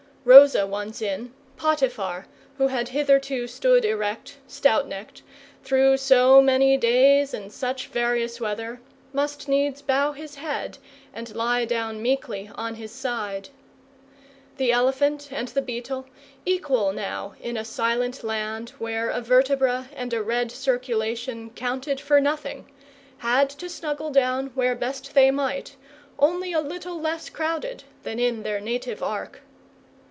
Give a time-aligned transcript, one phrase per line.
[0.23, 2.27] Rosa once in, Potiphar,
[2.59, 5.23] who had hitherto stood erect, stout necked,
[5.63, 8.79] through so many days and such various weather,
[9.13, 10.77] must needs bow his head
[11.11, 13.49] and lie down meekly on his side.
[14.57, 16.05] The elephant and the beetle,
[16.45, 22.21] equal now in a silent land where a vertebra and a red circulation counted for
[22.21, 22.71] nothing,
[23.17, 25.77] had to snuggle down where best they might,
[26.19, 29.41] only a little less crowded than in their native Ark.